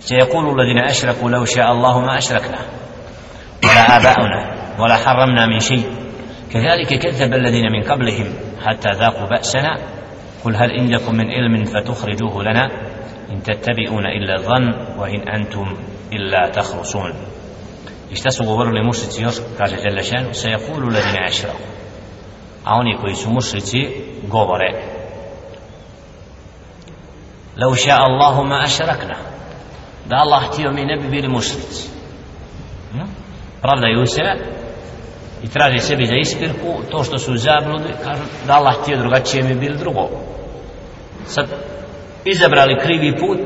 [0.00, 2.58] سيقول الذين أشركوا لو شاء الله ما أشركنا
[3.64, 4.40] ولا آباؤنا
[4.78, 5.90] ولا حرمنا من شيء
[6.52, 8.34] كذلك كذب الذين من قبلهم
[8.66, 9.76] حتى ذاقوا بأسنا
[10.44, 12.66] قل هل عندكم من علم فتخرجوه لنا
[13.30, 15.76] إن تتبعون إلا الظن وإن أنتم
[16.12, 17.12] إلا تخرصون
[18.14, 21.58] šta su govorili mušrici još, kaže Đelešan, se je kulu ledine ešraku.
[22.64, 22.76] A
[27.56, 29.14] Lau ša Allahu ma ašrakna.
[30.10, 31.88] Da Allah htio mi ne bi bili mušnici
[32.92, 33.06] Hm?
[33.62, 34.22] Pravdaju se
[35.42, 39.54] i traže sebi za ispirku to što su zabludi, kažu da Allah htio drugačije mi
[39.54, 40.08] bili drugo.
[41.26, 41.46] Sad
[42.24, 43.38] izabrali krivi put,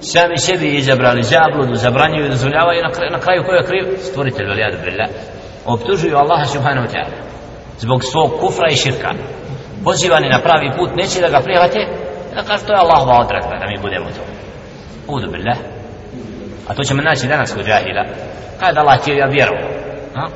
[0.00, 3.84] sami sebi izabrali zabludu, zabranjuju i dozvoljavaju na, kraju, na kraju ko je kriv?
[4.00, 5.08] Stvoritelj, veli adu billah.
[5.66, 7.16] Optužuju Allaha subhanahu wa ta'ala
[7.78, 9.10] zbog svog kufra i širka.
[9.84, 11.80] Pozivani na pravi put, neće da ga prihvate,
[12.34, 14.22] da kaže to je Allahova odredba da mi budemo to.
[15.14, 15.77] Udu billah.
[16.68, 18.04] A to ćemo naći danas kod džahila.
[18.60, 19.56] Kada Allah htio ja vjeru.
[20.14, 20.26] Ha?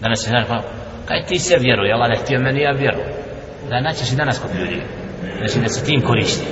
[0.00, 0.62] Danas se znaš, pa,
[1.06, 3.00] kaj ti se vjeruje, Allah ne htio meni ja vjeru.
[3.68, 4.82] Da naćeš i danas kod ljudi.
[5.38, 6.46] Znači da se tim koristi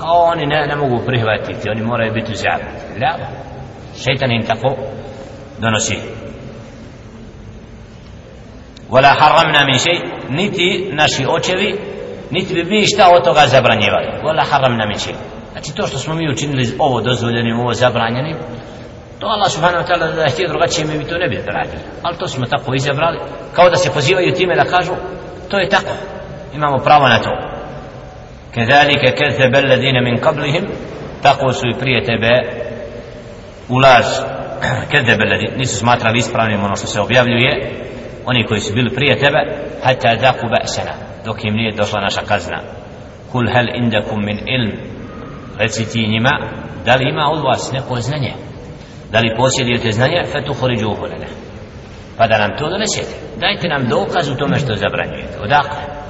[0.00, 3.18] kao oni ne, ne mogu prihvatiti oni moraju biti zabrinuti la
[4.04, 4.76] šeitan im tako
[5.58, 5.98] donosi
[8.90, 11.78] wala haramna min shay niti naši očevi
[12.30, 15.14] niti bi mi šta od toga zabranjivali wala haramna min shay
[15.51, 18.37] znači to što smo mi učinili ovo dozvoljenim ovo zabranjenim
[19.19, 21.83] to Allah subhanahu wa ta'ala da je htio drugačije mi bi to ne bi radili
[22.01, 23.19] ali to smo tako izabrali
[23.53, 24.91] kao da se pozivaju time da kažu
[25.49, 25.93] to je tako
[26.53, 27.55] imamo pravo na to
[28.55, 30.63] كذلك كذب الذين من قبلهم
[31.23, 32.33] تقو سوي prije tebe
[33.69, 34.05] u laž
[34.91, 37.71] كذب الذين nisu smatrali ispravnim ono što se objavljuje
[38.25, 39.39] oni koji su bili prije tebe
[39.83, 40.93] hatta zaku ba'sana
[41.25, 42.59] dok im nije došla naša kazna
[43.31, 44.88] kul hal indakum min ilm
[45.58, 46.30] reci ti njima
[46.84, 48.32] da li ima od vas neko znanje
[49.12, 51.26] da li posjedujete znanje fatuhriđuhu uholene
[52.16, 56.00] pa da nam to donesete dajte nam dokaz u tome što zabranjujete odakle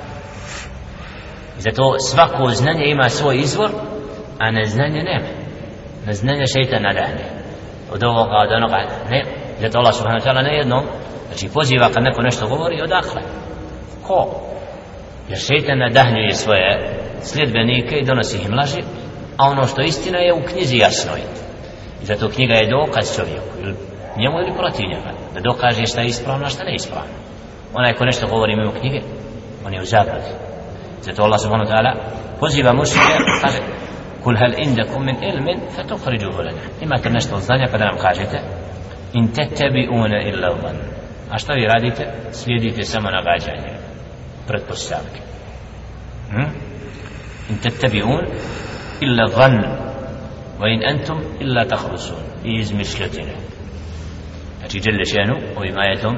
[1.60, 3.70] Zato svako znanje ima svoj izvor,
[4.38, 5.28] a neznanje nema.
[6.06, 7.24] Neznanje šeitan nadahne.
[7.92, 8.76] Od ovoga, od onoga,
[9.10, 9.24] ne.
[9.60, 10.84] Zato Allah subhanahu wa ta'ala ne jednom,
[11.28, 13.22] znači poziva kad neko nešto govori, odakle.
[14.06, 14.40] Ko?
[15.28, 16.68] Jer šeitan nadahnjuje svoje
[17.20, 18.82] sljedbenike i donosi im laži,
[19.40, 21.26] a ono što istina je u knjizi jasno je.
[22.02, 23.74] I zato knjiga je dokaz čovjeku, ili
[24.16, 27.14] njemu ili protiv njega, da dokaže šta je ispravno, a šta ne ispravno.
[27.74, 29.00] Onaj ko nešto govori mimo knjige,
[29.66, 30.50] on je u zagradi.
[31.02, 31.92] zato Allah subhanahu wa ta'ala
[32.40, 33.60] poziva mušrike kaže
[34.22, 38.38] kul hal indakum min ilmin fatukhrijuhu lana imate nešto od znanja pa da nam kažete
[39.12, 40.78] in tattabi'una illa dhann
[41.30, 43.72] a šta vi radite slijedite samo nagađanje
[44.46, 45.20] pretpostavke
[46.30, 46.48] hm?
[47.50, 48.24] in tattabi'un
[49.00, 49.58] illa dhann
[50.60, 52.16] wa in antum illa takhrusun.
[52.44, 53.34] I izmišljotine
[54.58, 56.16] znači dželle šenu ovim ajetom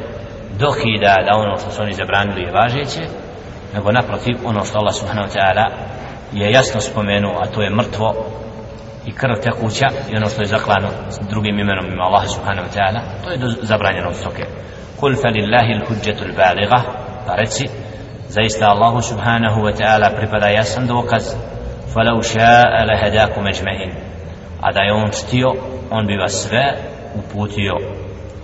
[0.58, 3.02] dokida da ono što su oni zabranili je važeće
[3.74, 5.66] nego naprotiv ono što Allah subhanahu wa ta'ala
[6.32, 8.08] je jasno spomenuo a to je mrtvo
[9.06, 10.88] i krv tekuća i ono što je zaklano
[11.30, 14.44] drugim imenom ima Allah subhanahu wa ta'ala to je zabranjeno od stoke.
[15.00, 16.80] Kul fa lillahi l'huđetu l'baligha
[17.26, 17.68] pa reci
[18.28, 21.34] zaista Allahu subhanahu wa ta'ala pripada jasan dokaz
[21.94, 23.92] falau ša'a lahadakum ajma'in
[24.62, 25.52] a da je on štio
[25.90, 26.64] on bi vas sve
[27.14, 27.76] uputio.